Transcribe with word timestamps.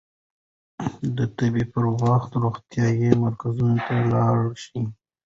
د 1.17 1.19
تبې 1.37 1.63
پر 1.71 1.83
وخت 2.01 2.31
روغتيايي 2.43 3.11
مرکز 3.23 3.57
ته 3.85 3.95
لاړ 4.11 4.37
شئ. 4.63 4.79